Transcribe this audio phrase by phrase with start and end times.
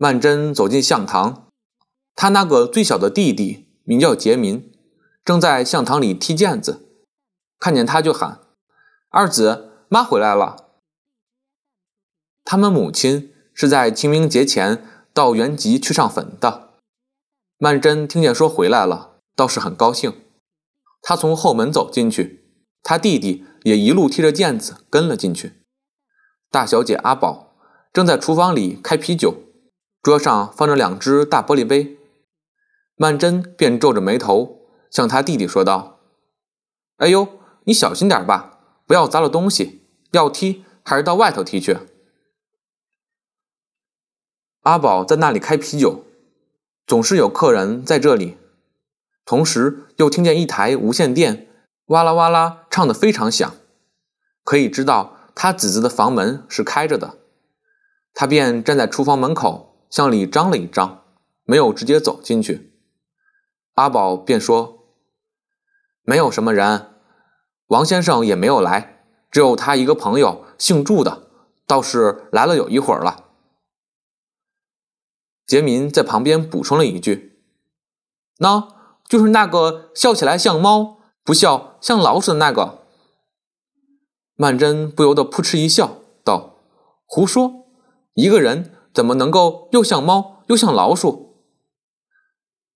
[0.00, 1.48] 曼桢走进向堂，
[2.14, 4.72] 他那个最小的弟弟名叫杰民，
[5.24, 6.86] 正在向堂里踢毽子，
[7.58, 8.38] 看见他就喊
[9.10, 10.68] ：“二子，妈回来了。”
[12.46, 16.74] 他们母亲是在清明节前到原籍去上坟的。
[17.58, 20.14] 曼桢听见说回来了，倒是很高兴。
[21.02, 22.44] 他从后门走进去，
[22.84, 25.54] 他弟弟也一路踢着毽子跟了进去。
[26.52, 27.56] 大小姐阿宝
[27.92, 29.47] 正在厨房里开啤酒。
[30.08, 31.98] 桌上放着两只大玻璃杯，
[32.96, 36.00] 曼桢便皱着眉头向他弟弟说道
[36.96, 37.28] ：“哎呦，
[37.64, 39.86] 你小心点吧，不要砸了东西。
[40.12, 41.76] 要踢还是到外头踢去。”
[44.64, 46.06] 阿宝在那里开啤酒，
[46.86, 48.38] 总是有客人在这里，
[49.26, 51.48] 同时又听见一台无线电
[51.88, 53.54] 哇啦哇啦唱得非常响，
[54.42, 57.18] 可以知道他姊姊的房门是开着的，
[58.14, 59.67] 他便站在厨房门口。
[59.90, 61.04] 向里张了一张，
[61.44, 62.72] 没有直接走进去。
[63.74, 64.84] 阿宝便说
[66.02, 66.94] ：“没有什么人，
[67.68, 71.30] 王先生也没有来，只有他一个朋友，姓祝的，
[71.66, 73.26] 倒是来了有一会儿了。”
[75.46, 77.40] 杰民在旁边补充了一句
[78.38, 78.68] ：“那
[79.08, 82.84] 就是那个笑起来像猫，不笑像老鼠的那个。”
[84.36, 86.58] 曼桢不由得扑哧一笑，道
[87.06, 87.66] ：“胡说，
[88.14, 91.44] 一个人。”怎么能够又像猫又像老鼠？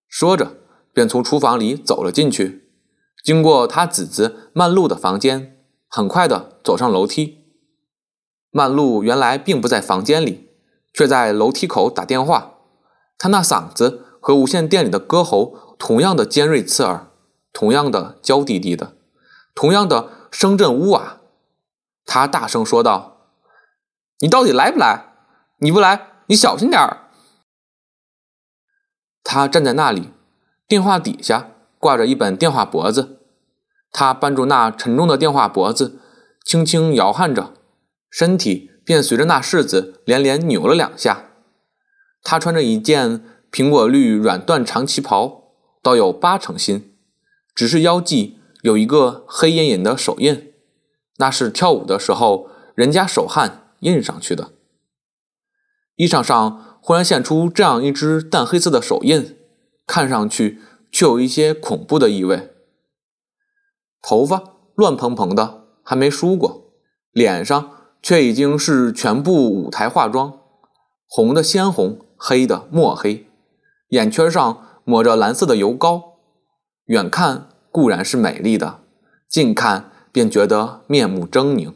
[0.07, 0.55] 说着，
[0.95, 2.71] 便从厨房里走了进去，
[3.25, 7.39] 经过他姊姊曼璐的房间，很快的走上楼梯。
[8.53, 10.51] 曼璐原来并不在房间里，
[10.95, 12.55] 却在楼梯口打电话。
[13.19, 17.09] 他那嗓子和无线电里的歌喉同样的尖锐刺耳，
[17.53, 18.97] 同样的娇滴滴的，
[19.57, 21.19] 同样的声震屋瓦。
[22.07, 23.27] 他大声说道
[24.23, 25.15] ：“你到底来不来？
[25.59, 27.09] 你不来！”你小心点儿！
[29.25, 30.11] 他站在那里，
[30.67, 33.21] 电话底下挂着一本电话脖子，
[33.91, 36.01] 他扳住那沉重的电话脖子，
[36.45, 37.53] 轻轻摇撼着，
[38.11, 41.31] 身体便随着那柿子连连扭了两下。
[42.23, 46.95] 他穿着一件苹果绿软缎长旗袍，倒有八成新，
[47.55, 50.53] 只是腰际有一个黑隐隐的手印，
[51.17, 54.53] 那是跳舞的时候人家手汗印上去的。
[55.97, 59.37] 衣裳上忽然现出这样一只淡黑色的手印，
[59.87, 60.61] 看上去
[60.91, 62.51] 却有一些恐怖的意味。
[64.01, 64.43] 头发
[64.75, 66.73] 乱蓬蓬的，还没梳过，
[67.13, 67.71] 脸上
[68.03, 70.41] 却已经是全部舞台化妆，
[71.07, 73.29] 红的鲜红，黑的墨黑，
[73.91, 76.15] 眼圈上抹着蓝色的油膏。
[76.87, 78.81] 远看固然是美丽的，
[79.29, 81.75] 近看便觉得面目狰狞。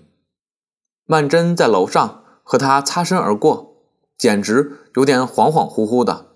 [1.05, 3.66] 曼桢在楼上和他擦身而过。
[4.19, 6.27] 简直有点恍恍惚惚的，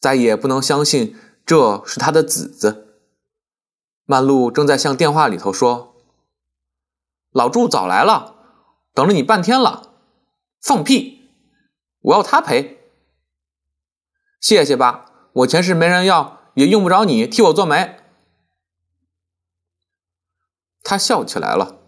[0.00, 2.98] 再也不能相信这是他的子子。
[4.04, 5.94] 曼璐正在向电话里头说
[7.30, 8.34] ：“老祝早来了，
[8.94, 9.88] 等了你半天了。”
[10.60, 11.30] 放屁！
[12.00, 12.78] 我要他赔。
[14.40, 17.96] 谢谢吧，我前世没人要，也用不着你替我做媒。
[20.82, 21.78] 他笑起来了，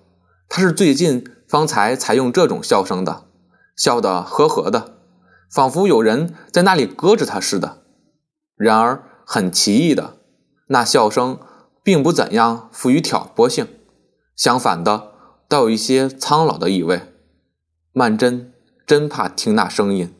[0.49, 3.27] 他是最近方才才用这种笑声的，
[3.77, 4.92] 笑得呵呵的。
[5.53, 7.83] 仿佛有人在那里搁着他似的。
[8.57, 10.19] 然而很奇异的，
[10.69, 11.39] 那笑声
[11.83, 13.69] 并不怎样富于挑拨性，
[14.35, 15.13] 相反的，
[15.49, 17.03] 倒有一些苍老的意味。
[17.93, 18.47] 曼桢
[18.87, 20.15] 真怕听那声音。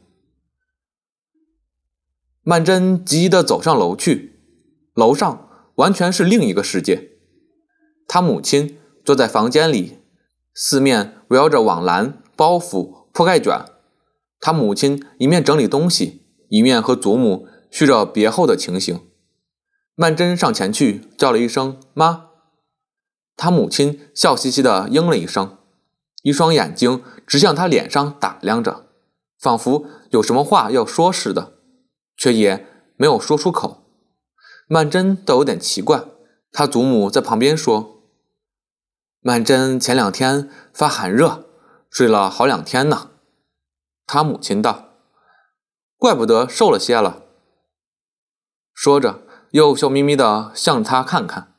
[2.43, 4.41] 曼桢急急地走上楼去，
[4.95, 7.13] 楼上完全是另一个世界。
[8.07, 9.99] 他母亲坐在房间里，
[10.53, 13.65] 四面围绕着网篮、包袱、铺盖卷。
[14.45, 19.01] 他母亲一面整理东西，一面和祖母叙着别后的情形。
[19.95, 22.31] 曼桢上前去叫了一声“妈”，
[23.37, 25.59] 他母亲笑嘻嘻地应了一声，
[26.25, 28.87] 一双眼睛直向他脸上打量着，
[29.39, 31.53] 仿佛有什么话要说似的，
[32.17, 33.85] 却也没有说出口。
[34.67, 36.03] 曼桢倒有点奇怪，
[36.51, 38.03] 他祖母在旁边说
[39.23, 41.47] ：“曼桢前两天发寒热，
[41.89, 43.11] 睡了好两天呢。”
[44.07, 44.91] 他母亲道
[45.97, 47.23] ：“怪不得瘦了些了。”
[48.75, 49.23] 说着，
[49.53, 51.55] 又笑眯眯地向他看看。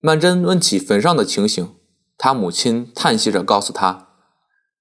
[0.00, 1.76] 曼桢问起坟上的情形，
[2.18, 4.08] 他母亲叹息着告诉他：“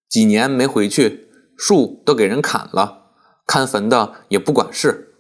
[0.10, 3.12] 几年没回去，树都给人砍了，
[3.46, 5.16] 看坟的也不管事。”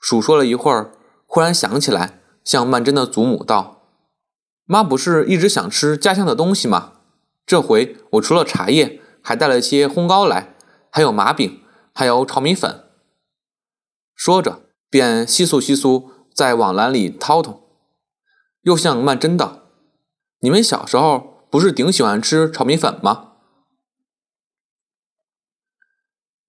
[0.00, 0.92] 数说了一会儿，
[1.26, 3.82] 忽然想起来，向曼桢的祖母道
[4.66, 6.92] ：“妈不是一直想吃家乡的东西吗？
[7.46, 10.54] 这回我除了茶叶。”还带了些烘糕来，
[10.90, 11.62] 还有麻饼，
[11.94, 12.84] 还有炒米粉。
[14.14, 17.60] 说着，便窸窣窸窣在网篮里掏掏，
[18.62, 19.62] 又向曼桢道
[20.40, 23.32] ：“你们小时候不是顶喜欢吃炒米粉吗？”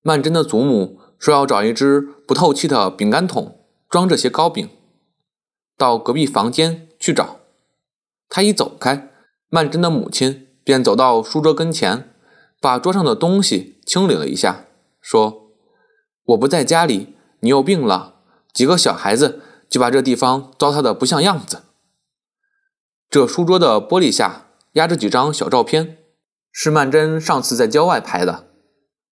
[0.02, 4.70] 曼桢的祖母说要找一只不透气的饼干桶装这些糕饼，
[5.78, 7.40] 到隔壁房间去找。
[8.28, 9.10] 他一走开，
[9.50, 12.13] 曼桢的母亲便走到书桌跟前，
[12.64, 14.68] 把桌上的东西清理了一下，
[15.02, 15.52] 说
[16.28, 18.22] ：“我不在家里，你又病了，
[18.54, 21.64] 几个小孩子就把这地方糟蹋的不像样子。”
[23.12, 25.98] 这书桌的玻璃下压着几张小照片，
[26.54, 28.48] 是曼桢上次在郊外拍的。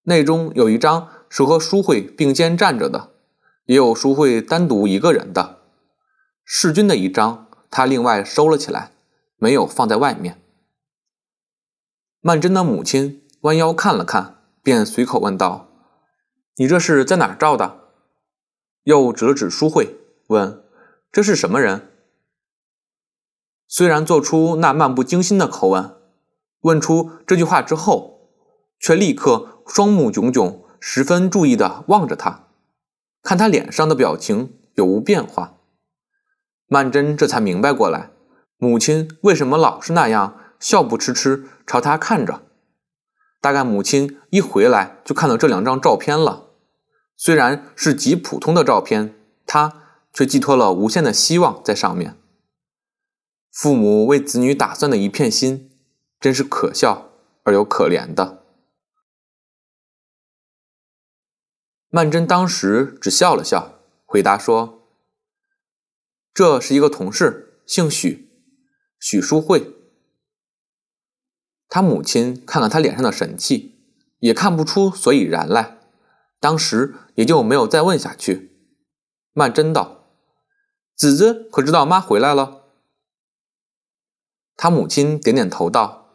[0.04, 3.12] 内中有一张是和淑慧并肩站着的，
[3.66, 5.58] 也有淑慧单独一个人的。
[6.46, 8.94] 世君的一张，他另外收了起来，
[9.36, 10.42] 没有放在外面。
[12.22, 15.70] 曼桢的母亲弯腰看了看，便随口问道
[16.58, 17.80] ：“你这是在哪儿照的？”
[18.86, 19.98] 又指了指淑慧，
[20.28, 20.64] 问
[21.12, 21.90] ：“这是什么人？”
[23.68, 25.96] 虽然做出那漫不经心的口吻，
[26.62, 28.30] 问出这句话之后，
[28.80, 29.50] 却立刻。
[29.68, 32.48] 双目炯炯，十分注意地望着他，
[33.22, 35.60] 看他脸上的表情有无变化。
[36.68, 38.12] 曼桢这才明白过来，
[38.58, 42.42] 母亲为什么老是那样笑不痴痴朝他看着。
[43.42, 46.52] 大概母亲一回来就看到这两张照片了，
[47.18, 49.16] 虽然是极普通的照片，
[49.48, 49.82] 他
[50.14, 52.18] 却寄托了无限的希望在上面。
[53.52, 55.72] 父母为子女打算的一片心，
[56.20, 57.10] 真是可笑
[57.44, 58.44] 而又可怜的。
[61.90, 64.84] 曼桢当时只笑了笑，回答说
[66.32, 68.30] ：“这是一个同事，姓许，
[69.00, 69.76] 许淑慧。”
[71.74, 73.80] 他母亲看看他脸上的神气，
[74.20, 75.78] 也看不出所以然来，
[76.38, 78.52] 当时也就没有再问下去。
[79.32, 80.04] 曼桢道
[80.98, 82.64] ：“子子可知道妈回来了？”
[84.58, 86.08] 他母亲点点头道：“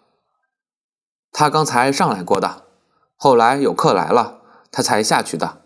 [1.33, 2.67] 他刚才上来过的，
[3.17, 5.63] 后来有客来了，他才下去的。”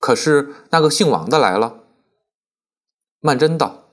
[0.00, 1.80] 可是那个姓王的来了。
[3.20, 3.88] 曼桢道：“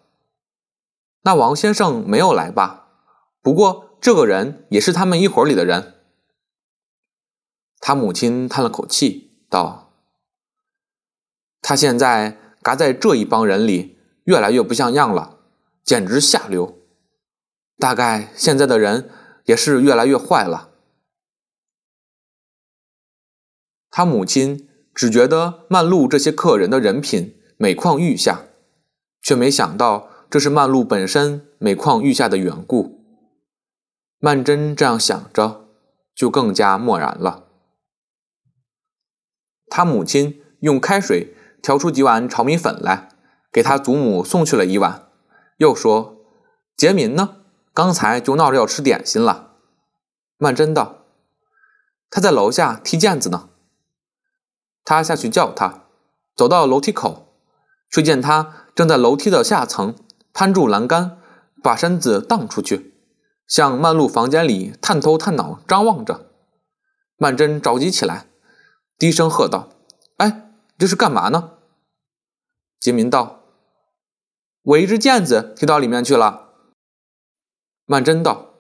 [1.24, 2.88] 那王先生没有来吧？
[3.42, 5.96] 不过这个人也是他们一伙里的人。”
[7.80, 9.94] 他母亲叹了口气道
[11.62, 15.40] ：“他现在嘎在这一帮人里，越来越不像样了，
[15.84, 16.78] 简直下流。
[17.78, 19.10] 大概现在的人
[19.46, 20.72] 也是越来越坏了。”
[23.90, 24.66] 他母亲。
[24.92, 28.48] 只觉得曼璐这些客人的人品每况愈下，
[29.22, 32.99] 却没想到这是曼璐本身每况愈下的缘故。
[34.22, 35.70] 曼桢这样想着，
[36.14, 37.46] 就更加漠然了。
[39.68, 43.10] 他母亲用开水调出几碗炒米粉来，
[43.50, 45.08] 给他祖母送去了一碗，
[45.58, 46.18] 又说
[46.76, 47.38] ：“杰民呢？
[47.74, 49.54] 刚才就闹着要吃点心了。”
[50.38, 51.06] 曼桢道
[52.12, 53.50] ：“他在楼下踢毽子呢。”
[54.84, 55.86] 他下去叫他，
[56.36, 57.32] 走到楼梯口，
[57.90, 59.96] 却见他正在楼梯的下层
[60.34, 61.22] 攀住栏杆，
[61.64, 62.89] 把身子荡出去，
[63.50, 66.32] 向曼璐房间里探头探脑张望着。
[67.18, 68.28] 曼桢着急起来，
[68.98, 69.68] 低声喝道
[70.18, 71.58] ：“哎，这是干嘛呢？”
[72.80, 73.42] 杰民道
[74.64, 76.52] ：“我一只毽子踢到里面去了。”
[77.86, 78.54] 曼桢道：“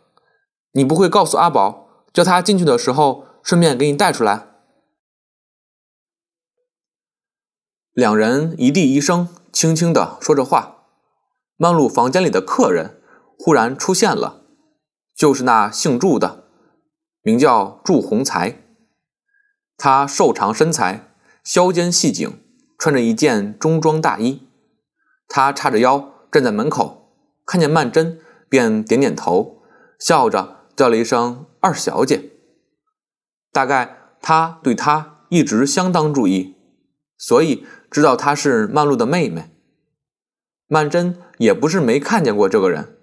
[0.73, 4.47] 你不会告诉阿宝，叫他进去的时候顺便给你带出来？”
[7.93, 10.85] 两人一地一声，轻轻地说着话。
[11.57, 13.01] 曼璐房间里的客人
[13.37, 14.41] 忽然出现了，
[15.19, 16.45] 就是那姓祝的，
[17.21, 18.61] 名叫祝鸿才。
[19.75, 21.11] 他瘦长身材，
[21.43, 22.41] 削肩细颈，
[22.77, 24.47] 穿着一件中装大衣。
[25.27, 27.11] 他叉着腰站在门口，
[27.45, 29.61] 看见曼桢，便点点头，
[29.99, 32.31] 笑着叫了一声“二小姐”。
[33.51, 36.55] 大概他对她一直相当注意，
[37.17, 37.67] 所以。
[37.91, 39.49] 知道她是曼璐的妹妹，
[40.67, 42.98] 曼桢也不是没看见过这个人，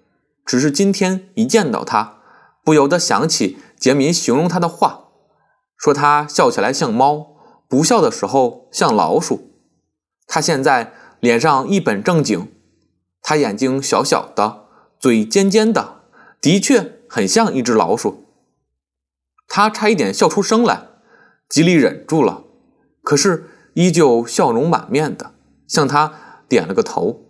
[0.47, 2.21] 只是今天一见到他，
[2.63, 5.09] 不由得想起杰米形容他的话，
[5.77, 7.35] 说他笑起来像猫，
[7.67, 9.51] 不笑的时候像老鼠。
[10.25, 12.51] 他现在脸上一本正经，
[13.21, 14.65] 他眼睛小小的，
[14.99, 16.01] 嘴尖尖的，
[16.41, 18.25] 的确很像一只老鼠。
[19.47, 20.87] 他差一点笑出声来，
[21.47, 22.45] 极力忍住了，
[23.03, 23.51] 可是。
[23.77, 25.35] 依旧笑容满面的
[25.67, 26.11] 向他
[26.49, 27.26] 点了个头。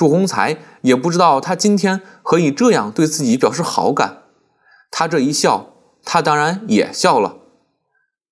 [0.00, 4.22] 祝鸿才也不知道他今天何以这样对自己表示好感，
[4.90, 7.36] 他这一笑，他当然也笑了。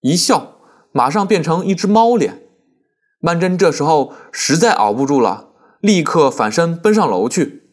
[0.00, 0.54] 一笑，
[0.92, 2.40] 马上变成一只猫脸。
[3.20, 7.68] 曼桢这时候实在熬不住了，立刻反身奔上楼去。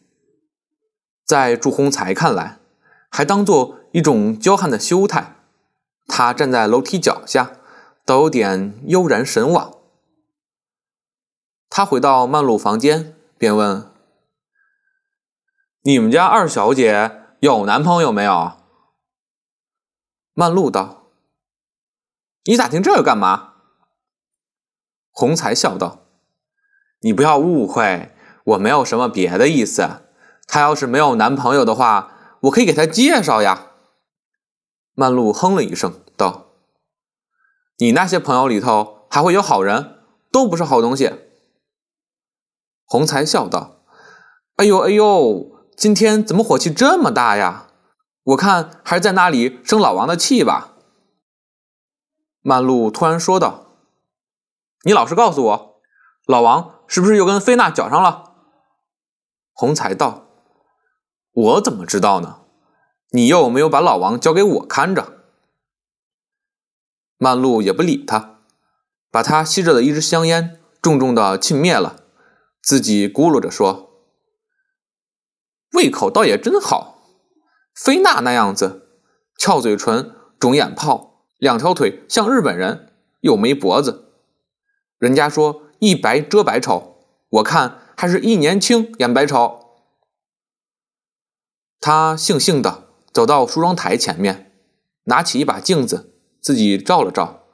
[1.24, 2.58] 在祝鸿才看来，
[3.08, 5.36] 还当做一种娇憨的羞态。
[6.06, 7.52] 他站在楼梯脚下，
[8.04, 9.72] 倒有点悠然神往。
[11.70, 13.90] 他回到曼璐房间，便问
[15.82, 18.52] ：“你们家二小姐有男朋友没有？”
[20.32, 21.10] 曼璐道
[22.44, 23.54] ：“你打听这个干嘛？”
[25.12, 26.06] 洪才笑道
[27.00, 28.14] ：“你不要误会，
[28.44, 30.02] 我没有什么别的意思。
[30.46, 33.72] 她要是没有男朋友的话，我可以给她介绍呀。”
[34.94, 36.46] 曼璐哼了一声，道
[37.78, 40.00] ：“你那些朋友里头还会有好人，
[40.32, 41.12] 都不是好东西。”
[42.86, 43.82] 洪才笑道
[44.56, 47.66] ：“哎呦哎呦，今天怎么火气这么大呀？
[48.22, 50.72] 我看还是在那里生老王的气吧。”
[52.42, 53.64] 曼璐突然说道。
[54.84, 55.80] 你老实告诉我，
[56.26, 58.34] 老王是不是又跟菲娜搅上了？
[59.52, 60.28] 洪才道
[61.34, 62.42] ：“我怎么知道呢？
[63.10, 65.14] 你又没有把老王交给我看着。”
[67.18, 68.38] 曼璐也不理他，
[69.10, 72.04] 把他吸着的一支香烟重重的沁灭了，
[72.66, 73.92] 自己咕噜着说
[75.74, 76.98] ：“胃口倒也真好，
[77.72, 78.88] 菲娜那样子，
[79.38, 84.16] 翘嘴唇，肿眼泡，两条腿像日本人，又没脖子。”
[84.98, 89.76] 人家说一白遮百丑，我看还是一年轻演百丑。
[91.78, 94.58] 他悻悻的走到梳妆台前面，
[95.04, 97.44] 拿起一把镜子，自己照了照。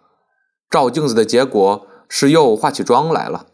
[0.71, 3.52] 照镜子的结果是又化起妆来了。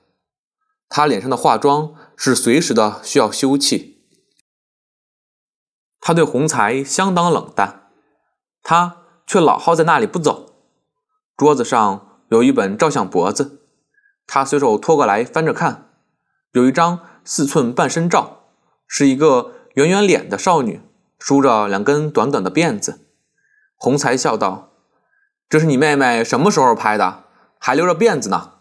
[0.89, 3.97] 他脸上的化妆是随时的需要休憩。
[6.01, 7.91] 他对洪才相当冷淡，
[8.63, 10.55] 他却老耗在那里不走。
[11.37, 13.67] 桌子上有一本照相簿子。
[14.27, 15.91] 他随手拖过来翻着看，
[16.53, 18.45] 有一张四寸半身照，
[18.87, 20.83] 是一个圆圆脸的少女，
[21.19, 23.07] 梳着两根短短的辫子。
[23.77, 24.73] 洪才笑道
[25.49, 27.25] ：“这是你妹妹什么时候拍的？
[27.59, 28.55] 还留着辫子呢。”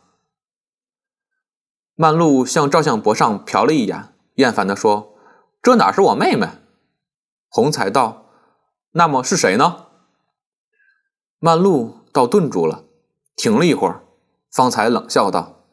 [2.00, 5.16] 曼璐向照相簿上瞟了一眼，厌烦地说
[5.64, 6.48] ：“这哪是我妹妹？”
[7.50, 8.28] 洪才道
[8.94, 9.88] ：“那么是谁呢？”
[11.42, 12.84] 曼璐倒顿住了，
[13.36, 14.04] 停了一会儿，
[14.52, 15.64] 方才冷笑道。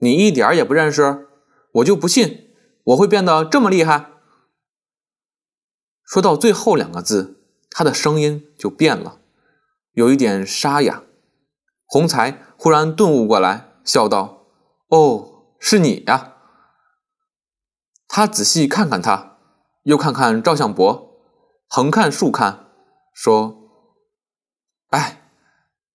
[0.00, 1.28] 你一点也不认识，
[1.76, 4.10] 我就不信我会变得这么厉害。
[6.04, 9.18] 说到最后两个字，他的声音就变了，
[9.92, 11.02] 有一点沙哑。
[11.86, 14.41] 洪才忽然顿悟过来，笑道
[14.92, 16.36] ：“哦，是你呀。”
[18.06, 19.38] 他仔细看看他，
[19.84, 21.16] 又看看照相簿，
[21.66, 22.66] 横看竖看，
[23.14, 23.70] 说
[24.92, 25.30] ：“哎，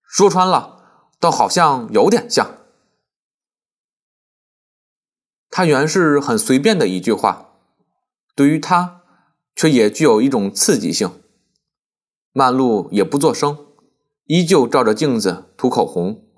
[0.02, 2.56] 说穿了，倒好像有点像。”
[5.48, 7.52] 他原是很随便的一句话，
[8.34, 9.02] 对于他，
[9.54, 11.22] 却也具有一种刺激性。
[12.32, 13.66] 曼璐也不作声，
[14.24, 16.28] 依旧照着镜子涂口红，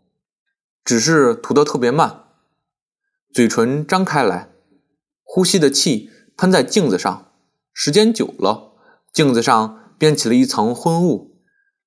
[0.84, 2.29] 只是涂得特别慢，
[3.32, 4.50] 嘴唇张开来，
[5.22, 7.32] 呼吸的气喷在镜子上，
[7.72, 8.72] 时间久了，
[9.12, 11.36] 镜子上便起了一层昏雾。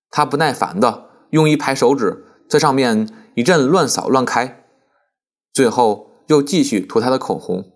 [0.10, 4.66] 他不耐烦的用一排手指在上面一阵乱扫乱开，
[5.54, 6.12] 最后。
[6.28, 7.74] 又继续涂他的口红。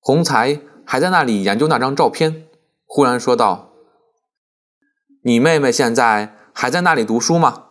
[0.00, 2.46] 洪才还在那里研究那张照片，
[2.84, 3.72] 忽然说道
[5.24, 7.68] ：“你妹妹现在还在那里读书吗？”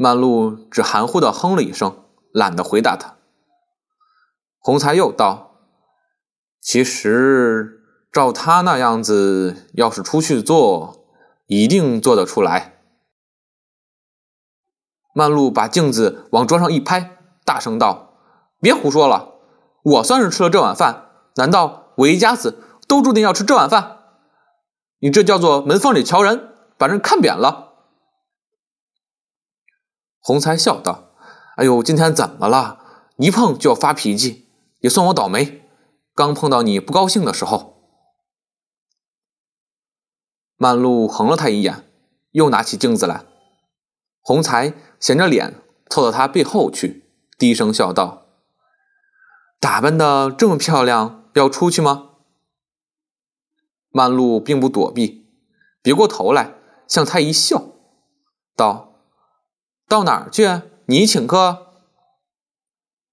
[0.00, 3.16] 曼璐只含糊的哼了一声，懒得回答他。
[4.60, 5.56] 洪才又道
[6.62, 11.04] ：“其实照他那样子，要是出去做，
[11.48, 12.78] 一定做得出来。”
[15.12, 18.20] 曼璐把镜子往桌上一拍，大声道
[18.62, 19.34] ：“别胡说了！
[19.82, 23.98] 我算是吃了这碗饭，难道我一家子都注定要吃这碗饭？
[25.00, 27.64] 你这叫做门缝里瞧人，把人看扁了。”
[30.20, 31.10] 洪才笑道
[31.56, 32.80] ：“哎呦，今天怎么了？
[33.16, 34.48] 一碰就要发脾气，
[34.80, 35.62] 也算我倒霉，
[36.14, 37.82] 刚碰到你不高兴的时候。”
[40.56, 41.84] 曼璐横了他一眼，
[42.32, 43.24] 又拿起镜子来。
[44.20, 44.74] 洪才。
[45.00, 47.04] 闲着脸凑到他背后去，
[47.38, 48.26] 低声笑道
[49.60, 52.14] ：“打扮的这么漂亮，要出去吗？”
[53.94, 55.28] 曼璐并不躲避，
[55.80, 56.54] 别过头来
[56.88, 57.62] 向他一笑，
[58.56, 58.87] 道
[59.88, 60.46] ：“到哪儿去？
[60.86, 61.66] 你请客。”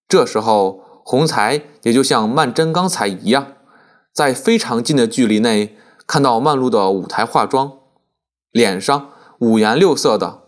[0.08, 3.54] 这时候，洪才也就像曼桢刚才一样，
[4.14, 7.80] 在非常近的距离内看到曼璐的舞台化妆，
[8.52, 10.44] 脸上五颜六色的，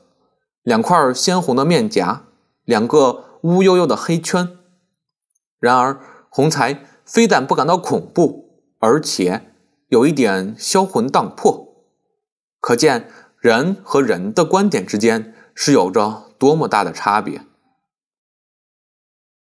[0.61, 2.23] 两块鲜红的面颊，
[2.63, 4.57] 两个乌悠悠的黑圈。
[5.59, 9.53] 然而，洪才非但不感到恐怖，而且
[9.87, 11.85] 有一点销魂荡魄。
[12.59, 17.41] 可见人和人的观点之间是有着多么大的差别。